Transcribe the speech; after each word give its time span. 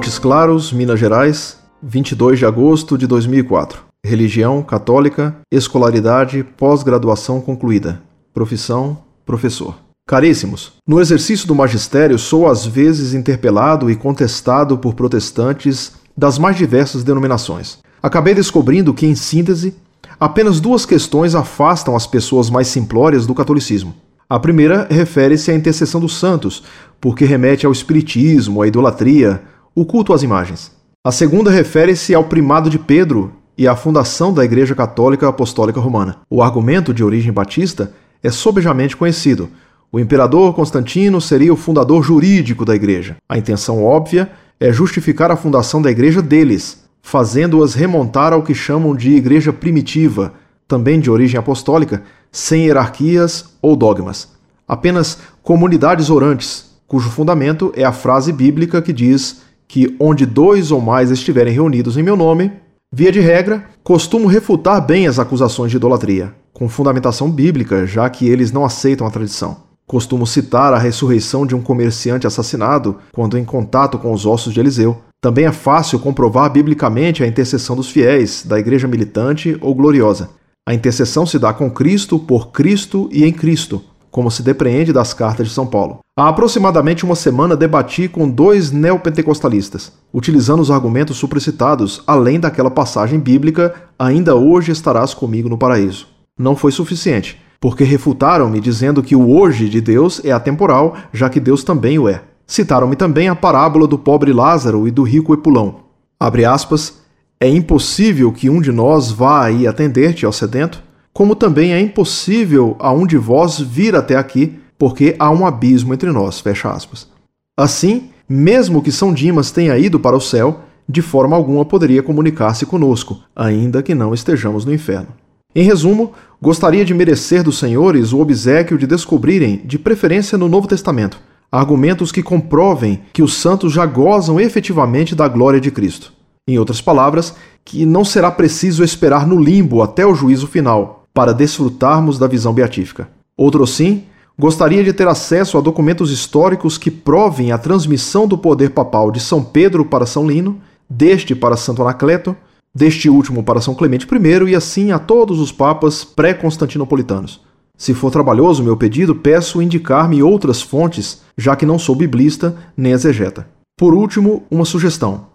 Montes 0.00 0.18
Claros, 0.18 0.72
Minas 0.72 0.98
Gerais, 0.98 1.58
22 1.82 2.38
de 2.38 2.46
agosto 2.46 2.96
de 2.96 3.06
2004. 3.06 3.82
Religião 4.02 4.62
católica, 4.62 5.36
escolaridade, 5.52 6.42
pós-graduação 6.42 7.38
concluída. 7.38 8.00
Profissão: 8.32 8.96
professor. 9.26 9.74
Caríssimos, 10.08 10.72
no 10.88 11.02
exercício 11.02 11.46
do 11.46 11.54
magistério 11.54 12.18
sou 12.18 12.48
às 12.48 12.64
vezes 12.64 13.12
interpelado 13.12 13.90
e 13.90 13.94
contestado 13.94 14.78
por 14.78 14.94
protestantes 14.94 15.92
das 16.16 16.38
mais 16.38 16.56
diversas 16.56 17.04
denominações. 17.04 17.76
Acabei 18.02 18.32
descobrindo 18.32 18.94
que, 18.94 19.04
em 19.04 19.14
síntese, 19.14 19.74
apenas 20.18 20.60
duas 20.60 20.86
questões 20.86 21.34
afastam 21.34 21.94
as 21.94 22.06
pessoas 22.06 22.48
mais 22.48 22.68
simplórias 22.68 23.26
do 23.26 23.34
catolicismo. 23.34 23.94
A 24.30 24.40
primeira 24.40 24.88
refere-se 24.90 25.50
à 25.50 25.54
intercessão 25.54 26.00
dos 26.00 26.16
santos, 26.16 26.62
porque 26.98 27.26
remete 27.26 27.66
ao 27.66 27.72
espiritismo, 27.72 28.62
à 28.62 28.66
idolatria, 28.66 29.42
o 29.74 29.84
culto 29.84 30.12
às 30.12 30.22
imagens. 30.22 30.72
A 31.04 31.12
segunda 31.12 31.50
refere-se 31.50 32.14
ao 32.14 32.24
primado 32.24 32.68
de 32.68 32.78
Pedro 32.78 33.32
e 33.56 33.68
à 33.68 33.76
fundação 33.76 34.32
da 34.32 34.44
Igreja 34.44 34.74
Católica 34.74 35.28
Apostólica 35.28 35.80
Romana. 35.80 36.18
O 36.28 36.42
argumento 36.42 36.92
de 36.92 37.04
origem 37.04 37.32
batista 37.32 37.92
é 38.22 38.30
sobejamente 38.30 38.96
conhecido. 38.96 39.48
O 39.92 39.98
imperador 39.98 40.54
Constantino 40.54 41.20
seria 41.20 41.52
o 41.52 41.56
fundador 41.56 42.02
jurídico 42.02 42.64
da 42.64 42.74
Igreja. 42.74 43.16
A 43.28 43.38
intenção 43.38 43.84
óbvia 43.84 44.30
é 44.58 44.72
justificar 44.72 45.30
a 45.30 45.36
fundação 45.36 45.80
da 45.80 45.90
Igreja 45.90 46.20
deles, 46.20 46.84
fazendo-as 47.02 47.74
remontar 47.74 48.32
ao 48.32 48.42
que 48.42 48.54
chamam 48.54 48.94
de 48.94 49.12
Igreja 49.12 49.52
primitiva, 49.52 50.34
também 50.68 51.00
de 51.00 51.10
origem 51.10 51.38
apostólica, 51.38 52.02
sem 52.30 52.66
hierarquias 52.66 53.56
ou 53.60 53.74
dogmas. 53.74 54.28
Apenas 54.68 55.18
comunidades 55.42 56.10
orantes, 56.10 56.70
cujo 56.86 57.10
fundamento 57.10 57.72
é 57.74 57.84
a 57.84 57.92
frase 57.92 58.32
bíblica 58.32 58.80
que 58.80 58.92
diz 58.92 59.42
que 59.70 59.94
onde 60.00 60.26
dois 60.26 60.72
ou 60.72 60.80
mais 60.80 61.12
estiverem 61.12 61.54
reunidos 61.54 61.96
em 61.96 62.02
meu 62.02 62.16
nome, 62.16 62.50
via 62.92 63.12
de 63.12 63.20
regra, 63.20 63.66
costumo 63.84 64.26
refutar 64.26 64.84
bem 64.84 65.06
as 65.06 65.20
acusações 65.20 65.70
de 65.70 65.76
idolatria, 65.76 66.34
com 66.52 66.68
fundamentação 66.68 67.30
bíblica, 67.30 67.86
já 67.86 68.10
que 68.10 68.28
eles 68.28 68.50
não 68.50 68.64
aceitam 68.64 69.06
a 69.06 69.10
tradição. 69.12 69.58
Costumo 69.86 70.26
citar 70.26 70.72
a 70.72 70.78
ressurreição 70.78 71.46
de 71.46 71.54
um 71.54 71.62
comerciante 71.62 72.26
assassinado 72.26 72.96
quando 73.12 73.38
em 73.38 73.44
contato 73.44 73.96
com 73.96 74.12
os 74.12 74.26
ossos 74.26 74.52
de 74.52 74.58
Eliseu. 74.58 75.02
Também 75.20 75.44
é 75.44 75.52
fácil 75.52 76.00
comprovar 76.00 76.50
biblicamente 76.50 77.22
a 77.22 77.26
intercessão 77.28 77.76
dos 77.76 77.90
fiéis, 77.90 78.44
da 78.44 78.58
igreja 78.58 78.88
militante 78.88 79.56
ou 79.60 79.72
gloriosa. 79.72 80.30
A 80.68 80.74
intercessão 80.74 81.24
se 81.24 81.38
dá 81.38 81.52
com 81.52 81.70
Cristo, 81.70 82.18
por 82.18 82.50
Cristo 82.50 83.08
e 83.12 83.24
em 83.24 83.32
Cristo, 83.32 83.84
como 84.10 84.30
se 84.30 84.42
depreende 84.42 84.92
das 84.92 85.14
cartas 85.14 85.48
de 85.48 85.54
São 85.54 85.66
Paulo. 85.66 86.00
Há 86.18 86.28
aproximadamente 86.28 87.04
uma 87.04 87.14
semana 87.14 87.56
debati 87.56 88.08
com 88.08 88.28
dois 88.28 88.70
neopentecostalistas, 88.70 89.92
utilizando 90.12 90.60
os 90.60 90.70
argumentos 90.70 91.16
supracitados, 91.16 92.02
além 92.06 92.40
daquela 92.40 92.70
passagem 92.70 93.18
bíblica: 93.18 93.74
Ainda 93.98 94.34
hoje 94.34 94.72
estarás 94.72 95.14
comigo 95.14 95.48
no 95.48 95.58
paraíso. 95.58 96.08
Não 96.38 96.56
foi 96.56 96.72
suficiente 96.72 97.38
porque 97.60 97.84
refutaram-me 97.84 98.58
dizendo 98.58 99.02
que 99.02 99.14
o 99.14 99.30
hoje 99.30 99.68
de 99.68 99.82
Deus 99.82 100.24
é 100.24 100.32
atemporal, 100.32 100.96
já 101.12 101.28
que 101.28 101.38
Deus 101.38 101.62
também 101.62 101.98
o 101.98 102.08
é. 102.08 102.22
Citaram-me 102.46 102.96
também 102.96 103.28
a 103.28 103.36
parábola 103.36 103.86
do 103.86 103.98
pobre 103.98 104.32
Lázaro 104.32 104.88
e 104.88 104.90
do 104.90 105.02
rico 105.02 105.34
Epulão. 105.34 105.80
Abre 106.18 106.46
aspas, 106.46 107.00
é 107.38 107.48
impossível 107.48 108.32
que 108.32 108.48
um 108.48 108.62
de 108.62 108.72
nós 108.72 109.12
vá 109.12 109.44
aí 109.44 109.66
atender-te 109.66 110.24
ao 110.24 110.32
sedento, 110.32 110.82
como 111.12 111.34
também 111.34 111.72
é 111.72 111.80
impossível 111.80 112.76
a 112.78 112.92
um 112.92 113.06
de 113.06 113.16
vós 113.16 113.58
vir 113.60 113.94
até 113.94 114.16
aqui, 114.16 114.58
porque 114.78 115.14
há 115.18 115.30
um 115.30 115.46
abismo 115.46 115.92
entre 115.92 116.10
nós. 116.10 116.40
Fecha 116.40 116.70
aspas. 116.70 117.08
Assim, 117.56 118.10
mesmo 118.28 118.80
que 118.80 118.92
São 118.92 119.12
Dimas 119.12 119.50
tenha 119.50 119.76
ido 119.76 119.98
para 119.98 120.16
o 120.16 120.20
céu, 120.20 120.60
de 120.88 121.02
forma 121.02 121.36
alguma 121.36 121.64
poderia 121.64 122.02
comunicar-se 122.02 122.64
conosco, 122.64 123.20
ainda 123.34 123.82
que 123.82 123.94
não 123.94 124.14
estejamos 124.14 124.64
no 124.64 124.72
inferno. 124.72 125.08
Em 125.54 125.64
resumo, 125.64 126.12
gostaria 126.40 126.84
de 126.84 126.94
merecer 126.94 127.42
dos 127.42 127.58
senhores 127.58 128.12
o 128.12 128.20
obsequio 128.20 128.78
de 128.78 128.86
descobrirem, 128.86 129.60
de 129.64 129.78
preferência 129.78 130.38
no 130.38 130.48
Novo 130.48 130.68
Testamento, 130.68 131.20
argumentos 131.50 132.12
que 132.12 132.22
comprovem 132.22 133.02
que 133.12 133.22
os 133.22 133.34
santos 133.34 133.72
já 133.72 133.84
gozam 133.84 134.40
efetivamente 134.40 135.14
da 135.14 135.26
glória 135.26 135.60
de 135.60 135.70
Cristo. 135.70 136.12
Em 136.48 136.58
outras 136.58 136.80
palavras, 136.80 137.34
que 137.64 137.84
não 137.84 138.04
será 138.04 138.30
preciso 138.30 138.82
esperar 138.82 139.26
no 139.26 139.38
limbo 139.40 139.82
até 139.82 140.06
o 140.06 140.14
juízo 140.14 140.46
final 140.46 140.99
para 141.12 141.32
desfrutarmos 141.32 142.18
da 142.18 142.26
visão 142.26 142.52
beatífica. 142.52 143.08
Outro 143.36 143.66
sim, 143.66 144.04
gostaria 144.38 144.84
de 144.84 144.92
ter 144.92 145.08
acesso 145.08 145.58
a 145.58 145.60
documentos 145.60 146.10
históricos 146.10 146.78
que 146.78 146.90
provem 146.90 147.52
a 147.52 147.58
transmissão 147.58 148.26
do 148.26 148.38
poder 148.38 148.70
papal 148.70 149.10
de 149.10 149.20
São 149.20 149.42
Pedro 149.42 149.84
para 149.84 150.06
São 150.06 150.26
Lino, 150.26 150.60
deste 150.88 151.34
para 151.34 151.56
Santo 151.56 151.82
Anacleto, 151.82 152.36
deste 152.74 153.08
último 153.08 153.42
para 153.42 153.60
São 153.60 153.74
Clemente 153.74 154.06
I 154.06 154.50
e 154.50 154.54
assim 154.54 154.92
a 154.92 154.98
todos 154.98 155.40
os 155.40 155.52
papas 155.52 156.04
pré-constantinopolitanos. 156.04 157.40
Se 157.76 157.94
for 157.94 158.10
trabalhoso 158.10 158.62
meu 158.62 158.76
pedido, 158.76 159.14
peço 159.14 159.62
indicar-me 159.62 160.22
outras 160.22 160.60
fontes, 160.60 161.22
já 161.36 161.56
que 161.56 161.64
não 161.64 161.78
sou 161.78 161.96
biblista 161.96 162.54
nem 162.76 162.92
exegeta. 162.92 163.48
Por 163.78 163.94
último, 163.94 164.44
uma 164.50 164.66
sugestão. 164.66 165.28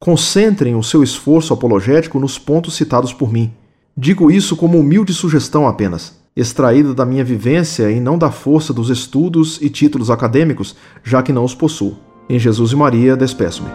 Concentrem 0.00 0.74
o 0.74 0.82
seu 0.82 1.04
esforço 1.04 1.54
apologético 1.54 2.18
nos 2.18 2.36
pontos 2.36 2.74
citados 2.74 3.12
por 3.12 3.32
mim. 3.32 3.52
Digo 3.96 4.30
isso 4.30 4.56
como 4.56 4.78
humilde 4.78 5.12
sugestão 5.12 5.68
apenas, 5.68 6.16
extraída 6.34 6.94
da 6.94 7.04
minha 7.04 7.22
vivência 7.22 7.90
e 7.90 8.00
não 8.00 8.16
da 8.16 8.30
força 8.30 8.72
dos 8.72 8.88
estudos 8.88 9.58
e 9.60 9.68
títulos 9.68 10.10
acadêmicos, 10.10 10.74
já 11.04 11.22
que 11.22 11.32
não 11.32 11.44
os 11.44 11.54
possuo. 11.54 11.98
Em 12.26 12.38
Jesus 12.38 12.72
e 12.72 12.76
Maria, 12.76 13.14
despeço-me. 13.14 13.68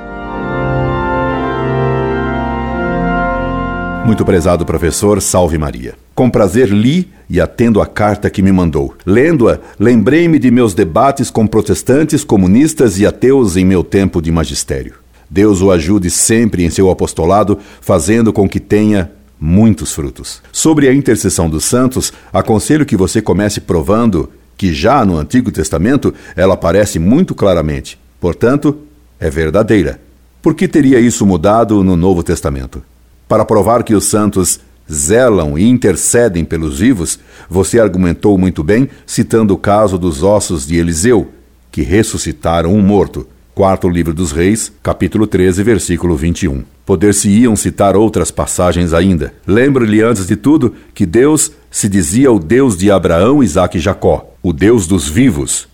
Muito 4.07 4.25
prezado 4.25 4.65
professor, 4.65 5.21
salve 5.21 5.57
Maria. 5.57 5.93
Com 6.15 6.31
prazer 6.31 6.69
li 6.69 7.11
e 7.29 7.39
atendo 7.39 7.79
a 7.79 7.85
carta 7.85 8.27
que 8.27 8.41
me 8.41 8.51
mandou. 8.51 8.95
Lendo-a, 9.05 9.59
lembrei-me 9.77 10.39
de 10.39 10.49
meus 10.49 10.73
debates 10.73 11.29
com 11.29 11.45
protestantes, 11.45 12.23
comunistas 12.23 12.97
e 12.97 13.05
ateus 13.05 13.55
em 13.55 13.65
meu 13.65 13.83
tempo 13.83 14.19
de 14.19 14.31
magistério. 14.31 14.95
Deus 15.29 15.61
o 15.61 15.69
ajude 15.69 16.09
sempre 16.09 16.63
em 16.63 16.69
seu 16.69 16.89
apostolado, 16.89 17.59
fazendo 17.81 18.31
com 18.31 18.47
que 18.47 18.61
tenha 18.61 19.11
muitos 19.39 19.93
frutos. 19.93 20.41
Sobre 20.51 20.87
a 20.87 20.93
intercessão 20.93 21.49
dos 21.49 21.65
santos, 21.65 22.11
aconselho 22.31 22.85
que 22.85 22.97
você 22.97 23.21
comece 23.21 23.61
provando 23.61 24.29
que 24.57 24.73
já 24.73 25.05
no 25.05 25.17
Antigo 25.17 25.51
Testamento 25.51 26.13
ela 26.35 26.55
aparece 26.55 26.97
muito 26.97 27.35
claramente. 27.35 27.99
Portanto, 28.19 28.77
é 29.19 29.29
verdadeira. 29.29 29.99
Por 30.41 30.55
que 30.55 30.67
teria 30.67 30.99
isso 30.99 31.25
mudado 31.25 31.83
no 31.83 31.95
Novo 31.95 32.23
Testamento? 32.23 32.81
Para 33.27 33.45
provar 33.45 33.83
que 33.83 33.93
os 33.93 34.05
santos 34.05 34.59
zelam 34.91 35.57
e 35.57 35.67
intercedem 35.67 36.45
pelos 36.45 36.79
vivos, 36.79 37.19
você 37.49 37.79
argumentou 37.79 38.37
muito 38.37 38.63
bem 38.63 38.89
citando 39.05 39.53
o 39.53 39.57
caso 39.57 39.97
dos 39.97 40.23
ossos 40.23 40.65
de 40.65 40.77
Eliseu, 40.77 41.31
que 41.71 41.81
ressuscitaram 41.81 42.73
um 42.73 42.81
morto. 42.81 43.27
Quarto 43.53 43.89
livro 43.89 44.13
dos 44.13 44.31
Reis, 44.31 44.71
capítulo 44.81 45.27
13, 45.27 45.63
versículo 45.63 46.15
21. 46.15 46.76
Poder-se-iam 46.87 47.53
citar 47.53 47.97
outras 47.97 48.31
passagens 48.31 48.93
ainda. 48.93 49.33
Lembre-lhe 49.45 50.01
antes 50.01 50.25
de 50.25 50.37
tudo 50.37 50.73
que 50.93 51.05
Deus 51.05 51.51
se 51.69 51.89
dizia 51.89 52.31
o 52.31 52.39
Deus 52.39 52.77
de 52.77 52.89
Abraão, 52.89 53.43
Isaque 53.43 53.77
e 53.77 53.81
Jacó, 53.81 54.33
o 54.41 54.53
Deus 54.53 54.87
dos 54.87 55.05
vivos, 55.05 55.67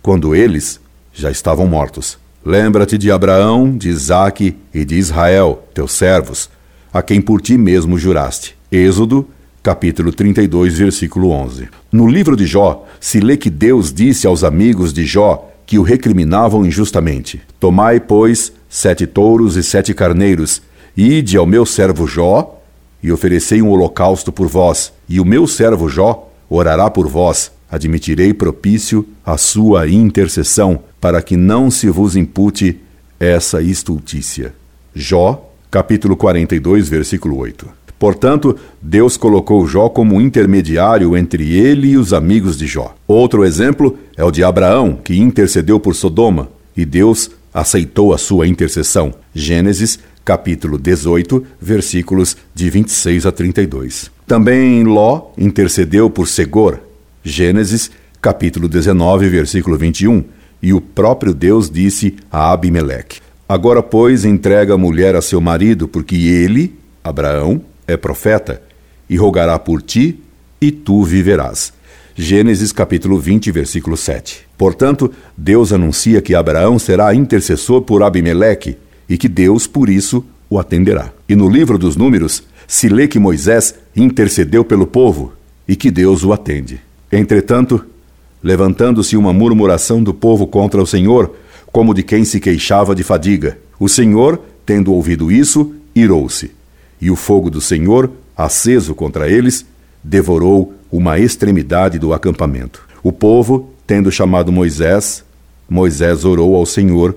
quando 0.00 0.32
eles 0.32 0.78
já 1.12 1.28
estavam 1.28 1.66
mortos. 1.66 2.16
Lembra-te 2.46 2.96
de 2.96 3.10
Abraão, 3.10 3.76
de 3.76 3.88
Isaque 3.88 4.56
e 4.72 4.84
de 4.84 4.94
Israel, 4.94 5.64
teus 5.74 5.90
servos, 5.90 6.48
a 6.92 7.02
quem 7.02 7.20
por 7.20 7.40
ti 7.40 7.58
mesmo 7.58 7.98
juraste. 7.98 8.56
Êxodo, 8.70 9.26
capítulo 9.64 10.12
32, 10.12 10.78
versículo 10.78 11.30
11. 11.30 11.68
No 11.90 12.06
livro 12.06 12.36
de 12.36 12.46
Jó, 12.46 12.86
se 13.00 13.18
lê 13.18 13.36
que 13.36 13.50
Deus 13.50 13.92
disse 13.92 14.24
aos 14.24 14.44
amigos 14.44 14.92
de 14.92 15.04
Jó 15.04 15.50
que 15.66 15.80
o 15.80 15.82
recriminavam 15.82 16.64
injustamente: 16.64 17.42
Tomai, 17.58 17.98
pois, 17.98 18.52
sete 18.70 19.04
touros 19.06 19.56
e 19.56 19.62
sete 19.62 19.92
carneiros, 19.92 20.62
ide 20.96 21.36
ao 21.36 21.44
meu 21.44 21.66
servo 21.66 22.06
Jó, 22.06 22.56
e 23.02 23.10
oferecei 23.10 23.60
um 23.60 23.68
holocausto 23.70 24.30
por 24.30 24.46
vós, 24.46 24.92
e 25.08 25.20
o 25.20 25.24
meu 25.24 25.46
servo 25.46 25.88
Jó 25.88 26.30
orará 26.48 26.88
por 26.88 27.08
vós, 27.08 27.50
admitirei 27.70 28.32
propício 28.32 29.06
a 29.26 29.36
sua 29.36 29.88
intercessão, 29.88 30.80
para 31.00 31.20
que 31.20 31.36
não 31.36 31.70
se 31.70 31.90
vos 31.90 32.14
impute 32.14 32.78
essa 33.18 33.60
estultícia. 33.60 34.54
Jó 34.94 35.50
capítulo 35.70 36.16
42, 36.16 36.88
versículo 36.88 37.36
8. 37.38 37.80
Portanto, 37.98 38.56
Deus 38.80 39.16
colocou 39.16 39.66
Jó 39.66 39.88
como 39.88 40.20
intermediário 40.20 41.16
entre 41.16 41.54
ele 41.54 41.90
e 41.90 41.96
os 41.96 42.12
amigos 42.12 42.56
de 42.56 42.66
Jó. 42.66 42.94
Outro 43.06 43.44
exemplo 43.44 43.98
é 44.16 44.24
o 44.24 44.30
de 44.30 44.42
Abraão, 44.42 44.98
que 45.04 45.18
intercedeu 45.18 45.78
por 45.78 45.94
Sodoma, 45.94 46.48
e 46.76 46.84
Deus 46.84 47.30
aceitou 47.52 48.12
a 48.14 48.18
sua 48.18 48.46
intercessão. 48.46 49.14
Gênesis, 49.34 49.98
capítulo 50.24 50.78
18, 50.78 51.44
versículos 51.60 52.36
de 52.54 52.70
26 52.70 53.26
a 53.26 53.32
32. 53.32 54.10
Também 54.26 54.84
Ló 54.84 55.32
intercedeu 55.36 56.08
por 56.08 56.28
Segor. 56.28 56.78
Gênesis, 57.24 57.90
capítulo 58.20 58.68
19, 58.68 59.28
versículo 59.28 59.76
21. 59.76 60.24
E 60.62 60.72
o 60.72 60.80
próprio 60.80 61.34
Deus 61.34 61.70
disse 61.70 62.16
a 62.30 62.52
Abimeleque: 62.52 63.20
Agora, 63.48 63.82
pois, 63.82 64.24
entrega 64.24 64.74
a 64.74 64.78
mulher 64.78 65.16
a 65.16 65.22
seu 65.22 65.40
marido, 65.40 65.88
porque 65.88 66.14
ele, 66.14 66.78
Abraão, 67.02 67.62
é 67.86 67.96
profeta, 67.96 68.62
e 69.08 69.16
rogará 69.16 69.58
por 69.58 69.82
ti, 69.82 70.20
e 70.60 70.70
tu 70.70 71.02
viverás. 71.02 71.72
Gênesis 72.22 72.70
capítulo 72.70 73.18
20, 73.18 73.50
versículo 73.50 73.96
7. 73.96 74.46
Portanto, 74.58 75.10
Deus 75.34 75.72
anuncia 75.72 76.20
que 76.20 76.34
Abraão 76.34 76.78
será 76.78 77.14
intercessor 77.14 77.80
por 77.80 78.02
Abimeleque 78.02 78.76
e 79.08 79.16
que 79.16 79.26
Deus, 79.26 79.66
por 79.66 79.88
isso, 79.88 80.22
o 80.50 80.58
atenderá. 80.58 81.14
E 81.26 81.34
no 81.34 81.48
livro 81.48 81.78
dos 81.78 81.96
Números, 81.96 82.42
se 82.68 82.90
lê 82.90 83.08
que 83.08 83.18
Moisés 83.18 83.74
intercedeu 83.96 84.62
pelo 84.62 84.86
povo 84.86 85.32
e 85.66 85.74
que 85.74 85.90
Deus 85.90 86.22
o 86.22 86.30
atende. 86.30 86.78
Entretanto, 87.10 87.82
levantando-se 88.42 89.16
uma 89.16 89.32
murmuração 89.32 90.02
do 90.02 90.12
povo 90.12 90.46
contra 90.46 90.82
o 90.82 90.86
Senhor, 90.86 91.34
como 91.72 91.94
de 91.94 92.02
quem 92.02 92.26
se 92.26 92.38
queixava 92.38 92.94
de 92.94 93.02
fadiga, 93.02 93.56
o 93.78 93.88
Senhor, 93.88 94.38
tendo 94.66 94.92
ouvido 94.92 95.32
isso, 95.32 95.74
irou-se. 95.94 96.50
E 97.00 97.10
o 97.10 97.16
fogo 97.16 97.48
do 97.48 97.62
Senhor, 97.62 98.10
aceso 98.36 98.94
contra 98.94 99.26
eles, 99.26 99.64
devorou 100.02 100.74
uma 100.90 101.18
extremidade 101.18 101.98
do 101.98 102.12
acampamento. 102.12 102.86
O 103.02 103.12
povo, 103.12 103.70
tendo 103.86 104.10
chamado 104.10 104.50
Moisés, 104.52 105.24
Moisés 105.68 106.24
orou 106.24 106.56
ao 106.56 106.66
Senhor 106.66 107.14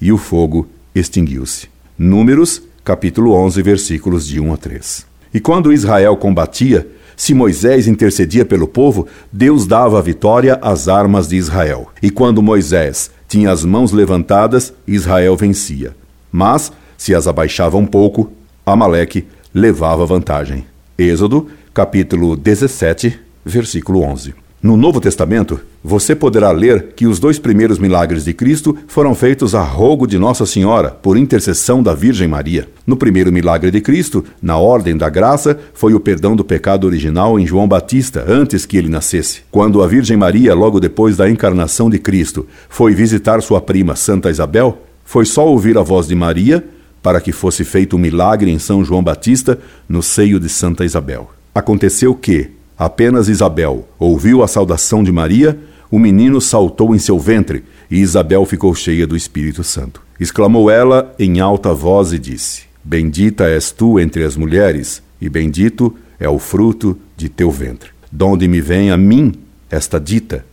e 0.00 0.12
o 0.12 0.18
fogo 0.18 0.68
extinguiu-se. 0.94 1.68
Números 1.98 2.62
capítulo 2.86 3.32
11, 3.32 3.62
versículos 3.62 4.26
de 4.28 4.38
1 4.38 4.54
a 4.54 4.56
3. 4.56 5.06
E 5.34 5.40
quando 5.40 5.72
Israel 5.72 6.16
combatia, 6.16 6.86
se 7.16 7.34
Moisés 7.34 7.88
intercedia 7.88 8.44
pelo 8.44 8.68
povo, 8.68 9.08
Deus 9.32 9.66
dava 9.66 9.98
a 9.98 10.02
vitória 10.02 10.56
às 10.62 10.86
armas 10.86 11.26
de 11.26 11.36
Israel. 11.36 11.88
E 12.00 12.10
quando 12.10 12.42
Moisés 12.42 13.10
tinha 13.26 13.50
as 13.50 13.64
mãos 13.64 13.90
levantadas, 13.90 14.72
Israel 14.86 15.36
vencia. 15.36 15.96
Mas, 16.30 16.70
se 16.96 17.12
as 17.12 17.26
abaixava 17.26 17.76
um 17.76 17.86
pouco, 17.86 18.30
Amaleque 18.64 19.26
levava 19.52 20.06
vantagem. 20.06 20.64
Êxodo, 20.96 21.48
capítulo 21.76 22.38
17, 22.38 23.20
versículo 23.44 24.00
11. 24.00 24.34
No 24.62 24.78
Novo 24.78 24.98
Testamento, 24.98 25.60
você 25.84 26.16
poderá 26.16 26.50
ler 26.50 26.94
que 26.96 27.06
os 27.06 27.20
dois 27.20 27.38
primeiros 27.38 27.78
milagres 27.78 28.24
de 28.24 28.32
Cristo 28.32 28.74
foram 28.88 29.14
feitos 29.14 29.54
a 29.54 29.62
rogo 29.62 30.06
de 30.06 30.16
Nossa 30.16 30.46
Senhora, 30.46 30.88
por 30.88 31.18
intercessão 31.18 31.82
da 31.82 31.92
Virgem 31.92 32.26
Maria. 32.26 32.66
No 32.86 32.96
primeiro 32.96 33.30
milagre 33.30 33.70
de 33.70 33.82
Cristo, 33.82 34.24
na 34.40 34.56
ordem 34.56 34.96
da 34.96 35.10
graça, 35.10 35.60
foi 35.74 35.92
o 35.92 36.00
perdão 36.00 36.34
do 36.34 36.42
pecado 36.42 36.86
original 36.86 37.38
em 37.38 37.46
João 37.46 37.68
Batista, 37.68 38.24
antes 38.26 38.64
que 38.64 38.78
ele 38.78 38.88
nascesse. 38.88 39.42
Quando 39.50 39.82
a 39.82 39.86
Virgem 39.86 40.16
Maria, 40.16 40.54
logo 40.54 40.80
depois 40.80 41.18
da 41.18 41.28
encarnação 41.28 41.90
de 41.90 41.98
Cristo, 41.98 42.46
foi 42.70 42.94
visitar 42.94 43.42
sua 43.42 43.60
prima 43.60 43.94
Santa 43.94 44.30
Isabel, 44.30 44.78
foi 45.04 45.26
só 45.26 45.46
ouvir 45.46 45.76
a 45.76 45.82
voz 45.82 46.08
de 46.08 46.14
Maria 46.14 46.64
para 47.02 47.20
que 47.20 47.32
fosse 47.32 47.64
feito 47.64 47.96
um 47.96 48.00
milagre 48.00 48.50
em 48.50 48.58
São 48.58 48.82
João 48.82 49.04
Batista, 49.04 49.58
no 49.86 50.02
seio 50.02 50.40
de 50.40 50.48
Santa 50.48 50.82
Isabel. 50.82 51.35
Aconteceu 51.56 52.14
que, 52.14 52.50
Apenas 52.78 53.28
Isabel 53.28 53.88
ouviu 53.98 54.42
a 54.42 54.46
saudação 54.46 55.02
de 55.02 55.10
Maria, 55.10 55.58
o 55.90 55.98
menino 55.98 56.38
saltou 56.38 56.94
em 56.94 56.98
seu 56.98 57.18
ventre 57.18 57.64
e 57.90 58.00
Isabel 58.00 58.44
ficou 58.44 58.74
cheia 58.74 59.06
do 59.06 59.16
Espírito 59.16 59.64
Santo. 59.64 60.02
Exclamou 60.20 60.70
ela 60.70 61.14
em 61.18 61.40
alta 61.40 61.72
voz 61.72 62.12
e 62.12 62.18
disse: 62.18 62.64
Bendita 62.84 63.44
és 63.44 63.70
tu 63.70 63.98
entre 63.98 64.24
as 64.24 64.36
mulheres, 64.36 65.02
e 65.18 65.30
bendito 65.30 65.96
é 66.20 66.28
o 66.28 66.38
fruto 66.38 66.98
de 67.16 67.30
teu 67.30 67.50
ventre. 67.50 67.90
Donde 68.12 68.46
me 68.46 68.60
vem 68.60 68.90
a 68.90 68.96
mim 68.98 69.32
esta 69.70 69.98
dita, 69.98 70.44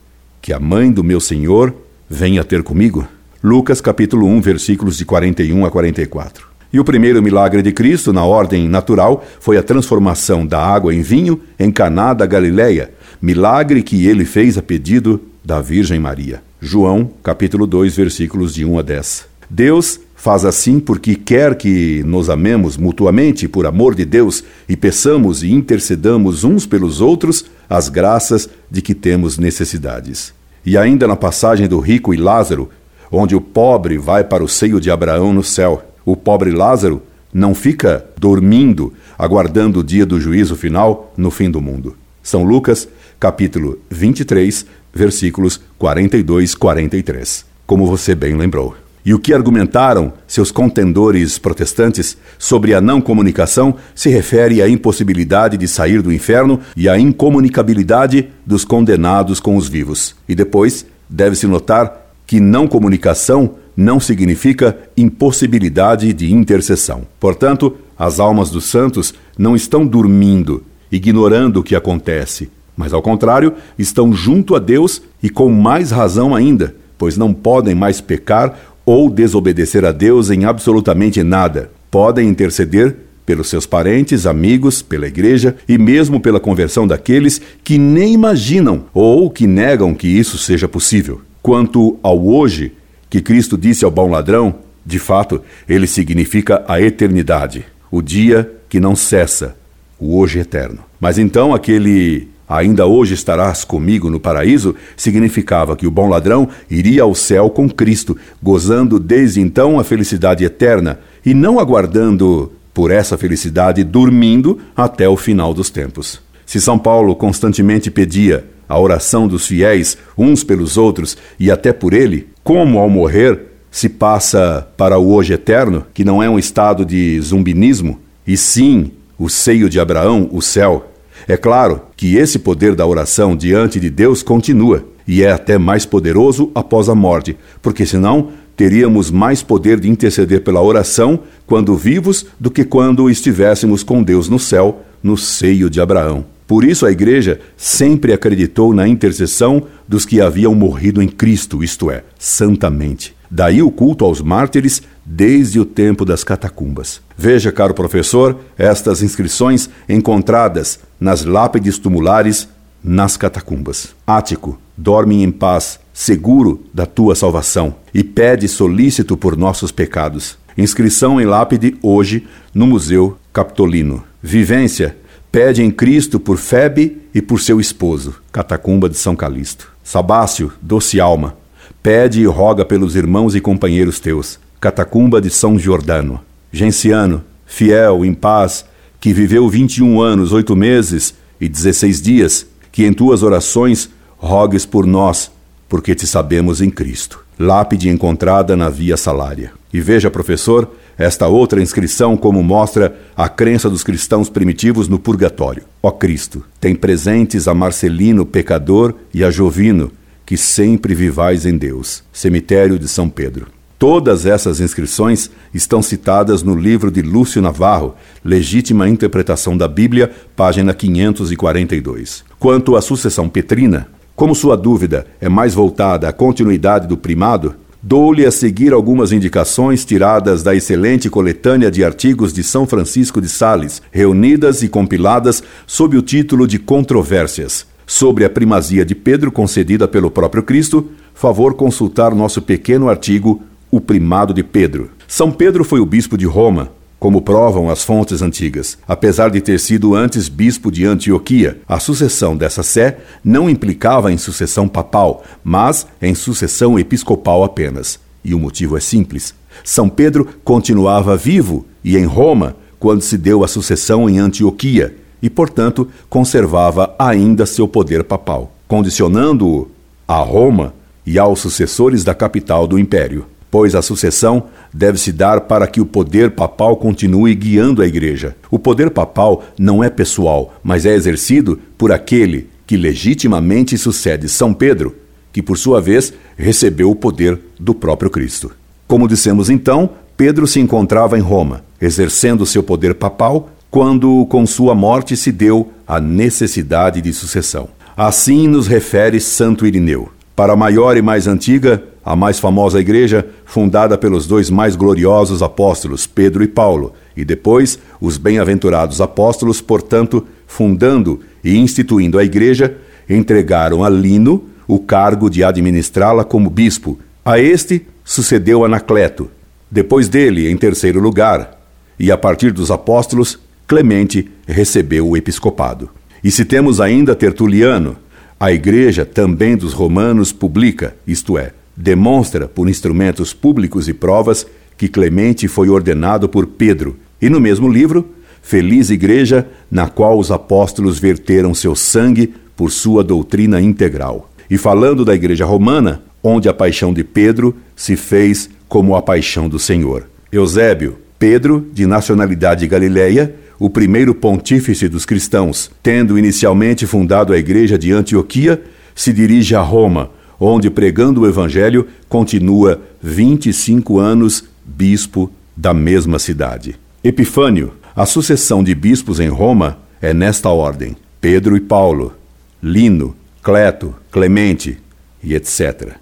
que 0.41 0.53
a 0.53 0.59
mãe 0.59 0.89
do 0.89 1.03
meu 1.03 1.19
Senhor 1.19 1.75
venha 2.09 2.45
ter 2.45 2.63
comigo? 2.63 3.05
Lucas 3.43 3.81
capítulo 3.81 4.27
1, 4.27 4.39
versículos 4.39 4.97
de 4.97 5.03
41 5.03 5.65
a 5.65 5.69
44. 5.69 6.52
E 6.73 6.79
o 6.79 6.83
primeiro 6.83 7.21
milagre 7.21 7.61
de 7.61 7.71
Cristo, 7.71 8.11
na 8.11 8.25
ordem 8.25 8.67
natural, 8.67 9.23
foi 9.39 9.57
a 9.57 9.63
transformação 9.63 10.43
da 10.43 10.59
água 10.59 10.91
em 10.91 11.03
vinho 11.03 11.39
em 11.59 11.71
Caná 11.71 12.15
da 12.15 12.25
Galileia, 12.25 12.91
milagre 13.21 13.83
que 13.83 14.07
ele 14.07 14.25
fez 14.25 14.57
a 14.57 14.61
pedido 14.63 15.21
da 15.45 15.61
Virgem 15.61 15.99
Maria. 15.99 16.41
João, 16.59 17.11
capítulo 17.21 17.67
2, 17.67 17.95
versículos 17.95 18.55
de 18.55 18.65
1 18.65 18.79
a 18.79 18.81
10. 18.81 19.25
Deus 19.47 19.99
faz 20.15 20.45
assim 20.45 20.79
porque 20.79 21.13
quer 21.13 21.53
que 21.53 22.01
nos 22.07 22.27
amemos 22.27 22.75
mutuamente 22.75 23.47
por 23.47 23.67
amor 23.67 23.93
de 23.93 24.03
Deus 24.03 24.43
e 24.67 24.75
peçamos 24.75 25.43
e 25.43 25.51
intercedamos 25.51 26.43
uns 26.43 26.65
pelos 26.65 27.01
outros 27.01 27.45
as 27.69 27.87
graças 27.87 28.49
de 28.71 28.81
que 28.81 28.95
temos 28.95 29.37
necessidades. 29.37 30.33
E 30.65 30.75
ainda 30.75 31.07
na 31.07 31.15
passagem 31.15 31.67
do 31.67 31.77
rico 31.77 32.15
e 32.15 32.17
Lázaro, 32.17 32.67
onde 33.11 33.35
o 33.35 33.41
pobre 33.41 33.95
vai 33.99 34.23
para 34.23 34.43
o 34.43 34.49
seio 34.49 34.79
de 34.79 34.89
Abraão 34.89 35.31
no 35.31 35.43
céu, 35.43 35.92
o 36.05 36.15
pobre 36.15 36.51
Lázaro 36.51 37.01
não 37.33 37.55
fica 37.55 38.05
dormindo, 38.17 38.93
aguardando 39.17 39.79
o 39.79 39.83
dia 39.83 40.05
do 40.05 40.19
juízo 40.19 40.55
final 40.55 41.13
no 41.17 41.31
fim 41.31 41.49
do 41.49 41.59
mundo. 41.59 41.97
São 42.21 42.43
Lucas, 42.43 42.87
capítulo 43.19 43.79
23, 43.89 44.65
versículos 44.93 45.59
42 45.77 46.55
43. 46.55 47.45
Como 47.65 47.87
você 47.87 48.13
bem 48.13 48.35
lembrou. 48.35 48.75
E 49.05 49.13
o 49.13 49.19
que 49.19 49.33
argumentaram 49.33 50.13
seus 50.25 50.49
contendores 50.49 51.37
protestantes 51.37 52.17
sobre 52.39 52.73
a 52.73 52.79
não 52.79 53.01
comunicação 53.01 53.75
se 53.93 54.09
refere 54.09 54.61
à 54.61 54.69
impossibilidade 54.69 55.57
de 55.57 55.67
sair 55.67 56.01
do 56.01 56.13
inferno 56.13 56.61
e 56.77 56.87
à 56.87 56.97
incomunicabilidade 56.97 58.29
dos 58.45 58.63
condenados 58.63 59.41
com 59.41 59.57
os 59.57 59.67
vivos. 59.67 60.15
E 60.29 60.33
depois, 60.33 60.85
deve-se 61.09 61.45
notar 61.47 62.03
que 62.25 62.39
não 62.39 62.65
comunicação 62.65 63.55
não 63.75 63.99
significa 63.99 64.77
impossibilidade 64.95 66.11
de 66.13 66.31
intercessão. 66.33 67.03
Portanto, 67.19 67.75
as 67.97 68.19
almas 68.19 68.49
dos 68.49 68.65
santos 68.65 69.13
não 69.37 69.55
estão 69.55 69.85
dormindo, 69.85 70.63
ignorando 70.91 71.59
o 71.59 71.63
que 71.63 71.75
acontece, 71.75 72.49
mas 72.75 72.93
ao 72.93 73.01
contrário, 73.01 73.53
estão 73.77 74.13
junto 74.13 74.55
a 74.55 74.59
Deus 74.59 75.01
e 75.21 75.29
com 75.29 75.51
mais 75.51 75.91
razão 75.91 76.35
ainda, 76.35 76.75
pois 76.97 77.17
não 77.17 77.33
podem 77.33 77.75
mais 77.75 78.01
pecar 78.01 78.57
ou 78.85 79.09
desobedecer 79.09 79.85
a 79.85 79.91
Deus 79.91 80.29
em 80.29 80.45
absolutamente 80.45 81.23
nada. 81.23 81.71
Podem 81.89 82.27
interceder 82.27 82.95
pelos 83.25 83.49
seus 83.49 83.65
parentes, 83.65 84.25
amigos, 84.25 84.81
pela 84.81 85.07
igreja 85.07 85.55
e 85.67 85.77
mesmo 85.77 86.19
pela 86.19 86.39
conversão 86.39 86.85
daqueles 86.85 87.41
que 87.63 87.77
nem 87.77 88.13
imaginam 88.13 88.85
ou 88.93 89.29
que 89.29 89.47
negam 89.47 89.93
que 89.93 90.07
isso 90.07 90.37
seja 90.37 90.67
possível. 90.67 91.21
Quanto 91.41 91.97
ao 92.01 92.25
hoje, 92.27 92.73
que 93.13 93.21
Cristo 93.21 93.55
disse 93.55 93.85
ao 93.85 93.91
bom 93.91 94.09
ladrão, 94.09 94.55
de 94.83 94.97
fato, 94.97 95.39
ele 95.69 95.85
significa 95.85 96.65
a 96.67 96.81
eternidade, 96.81 97.63
o 97.91 98.01
dia 98.01 98.51
que 98.67 98.79
não 98.79 98.95
cessa, 98.95 99.55
o 99.99 100.17
hoje 100.17 100.39
eterno. 100.39 100.79
Mas 100.99 101.19
então 101.19 101.53
aquele 101.53 102.27
ainda 102.49 102.87
hoje 102.87 103.13
estarás 103.13 103.63
comigo 103.63 104.09
no 104.09 104.19
paraíso 104.19 104.75
significava 104.97 105.75
que 105.75 105.85
o 105.85 105.91
bom 105.91 106.09
ladrão 106.09 106.49
iria 106.67 107.03
ao 107.03 107.13
céu 107.13 107.51
com 107.51 107.69
Cristo, 107.69 108.17
gozando 108.41 108.99
desde 108.99 109.39
então 109.39 109.79
a 109.79 109.83
felicidade 109.83 110.43
eterna 110.43 110.99
e 111.23 111.35
não 111.35 111.59
aguardando 111.59 112.51
por 112.73 112.89
essa 112.89 113.15
felicidade 113.15 113.83
dormindo 113.83 114.57
até 114.75 115.07
o 115.07 115.15
final 115.15 115.53
dos 115.53 115.69
tempos. 115.69 116.19
Se 116.47 116.59
São 116.59 116.79
Paulo 116.79 117.15
constantemente 117.15 117.91
pedia 117.91 118.43
a 118.73 118.79
oração 118.79 119.27
dos 119.27 119.45
fiéis 119.45 119.97
uns 120.17 120.43
pelos 120.43 120.77
outros 120.77 121.15
e 121.39 121.51
até 121.51 121.71
por 121.71 121.93
ele, 121.93 122.27
como 122.43 122.79
ao 122.79 122.89
morrer 122.89 123.39
se 123.69 123.87
passa 123.87 124.67
para 124.75 124.97
o 124.97 125.13
hoje 125.13 125.33
eterno, 125.33 125.85
que 125.93 126.03
não 126.03 126.21
é 126.21 126.29
um 126.29 126.37
estado 126.37 126.85
de 126.85 127.19
zumbinismo, 127.21 127.99
e 128.25 128.35
sim 128.37 128.91
o 129.17 129.29
seio 129.29 129.69
de 129.69 129.79
Abraão, 129.79 130.29
o 130.31 130.41
céu. 130.41 130.91
É 131.27 131.37
claro 131.37 131.81
que 131.95 132.15
esse 132.15 132.39
poder 132.39 132.75
da 132.75 132.85
oração 132.85 133.35
diante 133.35 133.79
de 133.79 133.89
Deus 133.89 134.21
continua 134.21 134.85
e 135.07 135.23
é 135.23 135.31
até 135.31 135.57
mais 135.57 135.85
poderoso 135.85 136.51
após 136.53 136.89
a 136.89 136.95
morte, 136.95 137.37
porque 137.61 137.85
senão 137.85 138.29
teríamos 138.55 139.09
mais 139.09 139.41
poder 139.41 139.79
de 139.79 139.89
interceder 139.89 140.41
pela 140.41 140.61
oração 140.61 141.19
quando 141.45 141.75
vivos 141.75 142.25
do 142.39 142.51
que 142.51 142.63
quando 142.63 143.09
estivéssemos 143.09 143.83
com 143.83 144.03
Deus 144.03 144.29
no 144.29 144.39
céu, 144.39 144.81
no 145.01 145.17
seio 145.17 145.69
de 145.69 145.81
Abraão. 145.81 146.32
Por 146.47 146.63
isso 146.63 146.85
a 146.85 146.91
Igreja 146.91 147.39
sempre 147.55 148.13
acreditou 148.13 148.73
na 148.73 148.87
intercessão 148.87 149.63
dos 149.87 150.05
que 150.05 150.21
haviam 150.21 150.53
morrido 150.53 151.01
em 151.01 151.07
Cristo, 151.07 151.63
isto 151.63 151.89
é, 151.89 152.03
santamente. 152.19 153.15
Daí 153.29 153.63
o 153.63 153.71
culto 153.71 154.05
aos 154.05 154.21
mártires 154.21 154.81
desde 155.05 155.59
o 155.59 155.65
tempo 155.65 156.05
das 156.05 156.23
catacumbas. 156.23 157.01
Veja, 157.17 157.51
caro 157.51 157.73
professor, 157.73 158.37
estas 158.57 159.01
inscrições 159.01 159.69
encontradas 159.89 160.79
nas 160.99 161.25
lápides 161.25 161.77
tumulares 161.77 162.47
nas 162.83 163.17
catacumbas. 163.17 163.95
Ático, 164.05 164.59
dorme 164.77 165.23
em 165.23 165.31
paz, 165.31 165.79
seguro 165.93 166.63
da 166.73 166.85
tua 166.85 167.15
salvação, 167.15 167.75
e 167.93 168.03
pede 168.03 168.47
solícito 168.47 169.15
por 169.15 169.37
nossos 169.37 169.71
pecados. 169.71 170.37
Inscrição 170.57 171.19
em 171.19 171.25
lápide 171.25 171.75
hoje 171.81 172.27
no 172.53 172.67
Museu 172.67 173.17
Capitolino. 173.31 174.12
Vivência 174.23 174.95
Pede 175.33 175.63
em 175.63 175.71
Cristo 175.71 176.19
por 176.19 176.37
Febe 176.37 177.01
e 177.11 177.19
por 177.19 177.41
seu 177.41 177.59
esposo, 177.59 178.13
Catacumba 178.31 178.87
de 178.87 178.95
São 178.95 179.15
Calixto. 179.15 179.67
Sabácio, 179.83 180.53
doce 180.61 180.99
alma, 180.99 181.35
pede 181.81 182.21
e 182.21 182.25
roga 182.27 182.63
pelos 182.63 182.95
irmãos 182.95 183.33
e 183.33 183.41
companheiros 183.41 183.99
teus, 183.99 184.39
catacumba 184.61 185.19
de 185.19 185.31
São 185.31 185.57
Giordano. 185.57 186.21
Genciano, 186.51 187.23
fiel, 187.47 188.05
em 188.05 188.13
paz, 188.13 188.63
que 188.99 189.11
viveu 189.11 189.49
21 189.49 189.99
anos, 189.99 190.31
8 190.31 190.55
meses 190.55 191.15
e 191.41 191.49
16 191.49 191.99
dias, 191.99 192.45
que 192.71 192.85
em 192.85 192.93
tuas 192.93 193.23
orações 193.23 193.89
rogues 194.17 194.67
por 194.67 194.85
nós, 194.85 195.31
porque 195.67 195.95
te 195.95 196.05
sabemos 196.05 196.61
em 196.61 196.69
Cristo. 196.69 197.25
Lápide 197.39 197.89
encontrada 197.89 198.55
na 198.55 198.69
Via 198.69 198.97
Salária. 198.97 199.51
E 199.73 199.81
veja, 199.81 200.11
professor, 200.11 200.71
esta 200.97 201.27
outra 201.27 201.61
inscrição 201.61 202.15
como 202.15 202.43
mostra 202.43 202.95
a 203.15 203.27
crença 203.27 203.69
dos 203.69 203.83
cristãos 203.83 204.29
primitivos 204.29 204.87
no 204.87 204.99
purgatório. 204.99 205.63
Ó 205.81 205.91
Cristo, 205.91 206.43
tem 206.59 206.75
presentes 206.75 207.47
a 207.47 207.53
Marcelino, 207.53 208.25
pecador, 208.25 208.93
e 209.13 209.23
a 209.23 209.31
Jovino, 209.31 209.91
que 210.25 210.37
sempre 210.37 210.95
vivais 210.95 211.45
em 211.45 211.57
Deus. 211.57 212.03
Cemitério 212.11 212.79
de 212.79 212.87
São 212.87 213.09
Pedro. 213.09 213.47
Todas 213.77 214.25
essas 214.25 214.61
inscrições 214.61 215.29
estão 215.53 215.81
citadas 215.81 216.41
no 216.41 216.55
livro 216.55 216.89
de 216.89 217.01
Lúcio 217.01 217.41
Navarro, 217.41 217.95
Legítima 218.23 218.87
Interpretação 218.87 219.57
da 219.57 219.67
Bíblia, 219.67 220.09
página 220.37 220.73
542. 220.73 222.23
Quanto 222.39 222.77
à 222.77 222.81
sucessão 222.81 223.27
petrina, 223.27 223.89
como 224.15 224.35
sua 224.35 224.55
dúvida 224.55 225.05
é 225.19 225.27
mais 225.27 225.53
voltada 225.53 226.07
à 226.07 226.13
continuidade 226.13 226.87
do 226.87 226.95
primado, 226.95 227.55
dou-lhe 227.85 228.25
a 228.25 228.31
seguir 228.31 228.71
algumas 228.71 229.11
indicações 229.11 229.83
tiradas 229.83 230.41
da 230.41 230.55
excelente 230.55 231.09
coletânea 231.09 231.69
de 231.69 231.83
artigos 231.83 232.31
de 232.31 232.41
São 232.41 232.65
Francisco 232.65 233.19
de 233.19 233.27
Sales, 233.27 233.81
reunidas 233.91 234.63
e 234.63 234.69
compiladas 234.69 235.43
sob 235.67 235.97
o 235.97 236.01
título 236.01 236.47
de 236.47 236.57
Controvérsias. 236.57 237.67
Sobre 237.85 238.23
a 238.23 238.29
primazia 238.29 238.85
de 238.85 238.95
Pedro 238.95 239.29
concedida 239.29 239.85
pelo 239.85 240.09
próprio 240.09 240.41
Cristo, 240.41 240.89
favor 241.13 241.55
consultar 241.55 242.15
nosso 242.15 242.41
pequeno 242.41 242.87
artigo 242.87 243.43
O 243.69 243.81
Primado 243.81 244.33
de 244.33 244.43
Pedro. 244.43 244.89
São 245.05 245.29
Pedro 245.29 245.65
foi 245.65 245.81
o 245.81 245.85
bispo 245.85 246.17
de 246.17 246.25
Roma, 246.25 246.71
como 247.03 247.21
provam 247.21 247.69
as 247.69 247.83
fontes 247.83 248.21
antigas. 248.21 248.77
Apesar 248.87 249.29
de 249.29 249.41
ter 249.41 249.59
sido 249.59 249.93
antes 249.93 250.29
bispo 250.29 250.71
de 250.71 250.85
Antioquia, 250.85 251.59
a 251.67 251.77
sucessão 251.77 252.33
dessa 252.33 252.63
sé 252.63 252.97
não 253.21 253.49
implicava 253.49 254.09
em 254.09 254.17
sucessão 254.17 254.69
papal, 254.69 255.21
mas 255.43 255.85
em 256.01 256.15
sucessão 256.15 256.79
episcopal 256.79 257.43
apenas. 257.43 257.99
E 258.23 258.33
o 258.33 258.39
motivo 258.39 258.77
é 258.77 258.79
simples. 258.79 259.35
São 259.65 259.89
Pedro 259.89 260.29
continuava 260.45 261.17
vivo 261.17 261.65
e 261.83 261.97
em 261.97 262.05
Roma 262.05 262.55
quando 262.79 263.01
se 263.01 263.17
deu 263.17 263.43
a 263.43 263.49
sucessão 263.49 264.09
em 264.09 264.17
Antioquia 264.17 264.95
e, 265.21 265.29
portanto, 265.29 265.89
conservava 266.09 266.95
ainda 266.97 267.45
seu 267.45 267.67
poder 267.67 268.05
papal, 268.05 268.53
condicionando-o 268.65 269.69
a 270.07 270.19
Roma 270.19 270.73
e 271.05 271.19
aos 271.19 271.41
sucessores 271.41 272.05
da 272.05 272.15
capital 272.15 272.65
do 272.65 272.79
império 272.79 273.25
pois 273.53 273.75
a 273.75 273.83
sucessão 273.83 274.45
deve 274.73 274.97
se 274.97 275.11
dar 275.11 275.41
para 275.41 275.67
que 275.67 275.79
o 275.79 275.85
poder 275.85 276.31
papal 276.31 276.75
continue 276.75 277.35
guiando 277.35 277.83
a 277.83 277.85
Igreja. 277.85 278.35
O 278.49 278.57
poder 278.57 278.89
papal 278.89 279.43
não 279.59 279.83
é 279.83 279.91
pessoal, 279.91 280.55
mas 280.63 280.87
é 280.87 280.95
exercido 280.95 281.59
por 281.77 281.91
aquele 281.91 282.49
que 282.65 282.75
legitimamente 282.75 283.77
sucede 283.77 284.27
São 284.27 284.55
Pedro, 284.55 284.95
que 285.31 285.39
por 285.39 285.55
sua 285.55 285.79
vez 285.79 286.11
recebeu 286.35 286.89
o 286.89 286.95
poder 286.95 287.39
do 287.59 287.75
próprio 287.75 288.09
Cristo. 288.09 288.49
Como 288.87 289.07
dissemos 289.07 289.51
então, 289.51 289.91
Pedro 290.17 290.47
se 290.47 290.59
encontrava 290.59 291.15
em 291.15 291.21
Roma, 291.21 291.63
exercendo 291.79 292.47
seu 292.47 292.63
poder 292.63 292.95
papal, 292.95 293.51
quando 293.69 294.25
com 294.31 294.47
sua 294.47 294.73
morte 294.73 295.15
se 295.15 295.31
deu 295.31 295.71
a 295.85 296.01
necessidade 296.01 297.01
de 297.03 297.13
sucessão. 297.13 297.69
Assim 297.95 298.47
nos 298.47 298.65
refere 298.65 299.19
Santo 299.19 299.67
Irineu. 299.67 300.09
Para 300.35 300.53
a 300.53 300.57
maior 300.57 300.97
e 300.97 301.03
mais 301.03 301.27
antiga, 301.27 301.83
a 302.03 302.15
mais 302.15 302.39
famosa 302.39 302.79
igreja, 302.79 303.25
fundada 303.45 303.97
pelos 303.97 304.27
dois 304.27 304.49
mais 304.49 304.75
gloriosos 304.75 305.41
apóstolos, 305.41 306.05
Pedro 306.05 306.43
e 306.43 306.47
Paulo, 306.47 306.93
e 307.15 307.23
depois 307.23 307.79
os 308.01 308.17
bem-aventurados 308.17 308.99
apóstolos, 308.99 309.61
portanto, 309.61 310.25
fundando 310.45 311.21
e 311.43 311.57
instituindo 311.57 312.19
a 312.19 312.23
igreja, 312.23 312.75
entregaram 313.09 313.83
a 313.83 313.89
Lino 313.89 314.43
o 314.67 314.79
cargo 314.79 315.29
de 315.29 315.43
administrá-la 315.43 316.23
como 316.23 316.49
bispo. 316.49 316.99
A 317.23 317.39
este 317.39 317.85
sucedeu 318.03 318.65
Anacleto. 318.65 319.29
Depois 319.69 320.07
dele, 320.07 320.49
em 320.49 320.57
terceiro 320.57 320.99
lugar, 320.99 321.59
e 321.99 322.11
a 322.11 322.17
partir 322.17 322.51
dos 322.51 322.69
apóstolos, 322.69 323.39
Clemente 323.65 324.29
recebeu 324.45 325.07
o 325.07 325.17
episcopado. 325.17 325.89
E 326.23 326.29
se 326.29 326.45
temos 326.45 326.79
ainda 326.79 327.15
Tertuliano, 327.15 327.95
a 328.39 328.51
igreja 328.51 329.05
também 329.05 329.55
dos 329.55 329.73
romanos 329.73 330.31
publica, 330.33 330.95
isto 331.07 331.37
é, 331.37 331.53
demonstra 331.75 332.47
por 332.47 332.69
instrumentos 332.69 333.33
públicos 333.33 333.87
e 333.87 333.93
provas 333.93 334.45
que 334.77 334.87
Clemente 334.87 335.47
foi 335.47 335.69
ordenado 335.69 336.27
por 336.27 336.47
Pedro, 336.47 336.97
e 337.21 337.29
no 337.29 337.39
mesmo 337.39 337.69
livro, 337.69 338.07
Feliz 338.41 338.89
Igreja, 338.89 339.47
na 339.71 339.87
qual 339.87 340.19
os 340.19 340.29
apóstolos 340.29 340.99
verteram 340.99 341.53
seu 341.53 341.75
sangue 341.75 342.33
por 342.55 342.71
sua 342.71 343.03
doutrina 343.03 343.61
integral. 343.61 344.29
E 344.49 344.57
falando 344.57 345.05
da 345.05 345.15
Igreja 345.15 345.45
Romana, 345.45 346.03
onde 346.21 346.49
a 346.49 346.53
paixão 346.53 346.93
de 346.93 347.03
Pedro 347.03 347.55
se 347.75 347.95
fez 347.95 348.49
como 348.67 348.95
a 348.95 349.01
paixão 349.01 349.47
do 349.47 349.57
Senhor. 349.57 350.07
Eusébio, 350.31 350.97
Pedro, 351.17 351.69
de 351.71 351.85
nacionalidade 351.85 352.67
galileia, 352.67 353.33
o 353.59 353.69
primeiro 353.69 354.13
pontífice 354.13 354.89
dos 354.89 355.05
cristãos, 355.05 355.71
tendo 355.81 356.17
inicialmente 356.17 356.85
fundado 356.85 357.31
a 357.31 357.37
igreja 357.37 357.77
de 357.77 357.93
Antioquia, 357.93 358.61
se 358.93 359.13
dirige 359.13 359.55
a 359.55 359.61
Roma, 359.61 360.09
onde, 360.43 360.69
pregando 360.69 361.21
o 361.21 361.27
Evangelho, 361.27 361.87
continua 362.09 362.81
25 363.01 363.99
anos 363.99 364.43
bispo 364.65 365.31
da 365.55 365.73
mesma 365.73 366.19
cidade. 366.19 366.75
Epifânio, 367.03 367.73
a 367.95 368.05
sucessão 368.05 368.63
de 368.63 368.75
bispos 368.75 369.19
em 369.19 369.29
Roma 369.29 369.77
é 370.01 370.13
nesta 370.13 370.49
ordem: 370.49 370.97
Pedro 371.21 371.55
e 371.55 371.61
Paulo, 371.61 372.13
Lino, 372.61 373.15
Cleto, 373.41 373.95
Clemente 374.11 374.77
e 375.23 375.33
etc. 375.33 375.93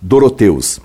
Doroteus. 0.00 0.80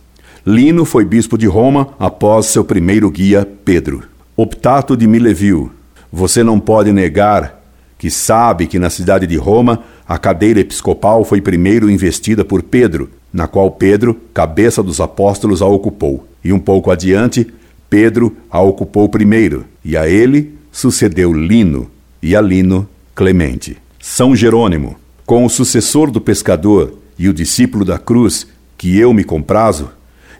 Lino 0.45 0.85
foi 0.85 1.03
bispo 1.03 1.37
de 1.37 1.45
Roma 1.45 1.89
após 1.99 2.47
seu 2.47 2.63
primeiro 2.63 3.09
guia, 3.09 3.47
Pedro. 3.65 4.03
Optato 4.35 4.95
de 4.95 5.07
Mileville. 5.07 5.69
Você 6.11 6.43
não 6.43 6.59
pode 6.59 6.91
negar 6.91 7.57
que 7.97 8.09
sabe 8.09 8.67
que 8.67 8.79
na 8.79 8.89
cidade 8.89 9.25
de 9.25 9.35
Roma 9.35 9.83
a 10.07 10.17
cadeira 10.17 10.61
episcopal 10.61 11.25
foi 11.25 11.41
primeiro 11.41 11.89
investida 11.89 12.45
por 12.45 12.63
Pedro, 12.63 13.09
na 13.33 13.45
qual 13.45 13.69
Pedro, 13.71 14.15
cabeça 14.33 14.81
dos 14.81 15.01
apóstolos, 15.01 15.61
a 15.61 15.65
ocupou. 15.65 16.25
E 16.41 16.53
um 16.53 16.59
pouco 16.59 16.89
adiante, 16.89 17.45
Pedro 17.89 18.35
a 18.49 18.61
ocupou 18.61 19.09
primeiro, 19.09 19.65
e 19.83 19.97
a 19.97 20.07
ele 20.07 20.55
sucedeu 20.71 21.33
Lino, 21.33 21.91
e 22.23 22.35
a 22.35 22.41
Lino 22.41 22.87
Clemente. 23.13 23.77
São 23.99 24.33
Jerônimo, 24.33 24.95
com 25.25 25.45
o 25.45 25.49
sucessor 25.49 26.09
do 26.09 26.21
pescador 26.21 26.97
e 27.19 27.27
o 27.27 27.33
discípulo 27.33 27.83
da 27.83 27.97
cruz, 27.97 28.47
que 28.77 28.97
eu 28.97 29.13
me 29.13 29.25
comprazo, 29.25 29.89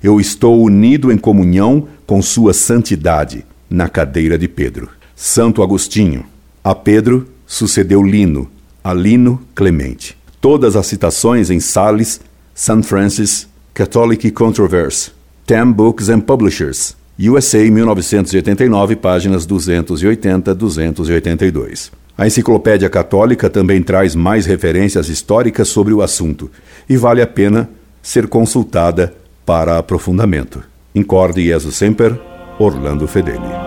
eu 0.01 0.21
estou 0.21 0.63
unido 0.63 1.11
em 1.11 1.17
comunhão 1.17 1.89
com 2.05 2.21
sua 2.21 2.53
santidade, 2.53 3.43
na 3.69 3.89
cadeira 3.89 4.37
de 4.37 4.47
Pedro. 4.47 4.89
Santo 5.13 5.61
Agostinho, 5.61 6.23
a 6.63 6.73
Pedro 6.73 7.27
sucedeu 7.45 8.01
Lino, 8.01 8.49
a 8.87 8.93
Lino 8.93 9.41
Clemente. 9.53 10.17
Todas 10.39 10.77
as 10.77 10.87
citações 10.87 11.49
em 11.49 11.59
Sales, 11.59 12.21
St. 12.55 12.83
Francis, 12.83 13.45
Catholic 13.73 14.31
Controversy, 14.31 15.11
Tam 15.45 15.73
Books 15.73 16.07
and 16.07 16.21
Publishers, 16.21 16.95
USA 17.19 17.69
1989, 17.69 18.95
páginas 18.95 19.45
280 19.45 20.55
282. 20.55 21.91
A 22.17 22.27
Enciclopédia 22.27 22.89
Católica 22.89 23.49
também 23.49 23.83
traz 23.83 24.15
mais 24.15 24.45
referências 24.45 25.09
históricas 25.09 25.67
sobre 25.67 25.93
o 25.93 26.01
assunto 26.01 26.49
e 26.87 26.95
vale 26.95 27.21
a 27.21 27.27
pena 27.27 27.69
ser 28.01 28.29
consultada 28.29 29.13
para 29.45 29.77
aprofundamento. 29.77 30.63
Incorde 30.95 31.43
Jesus 31.43 31.75
Semper, 31.75 32.17
Orlando 32.57 33.05
Fedeli. 33.05 33.66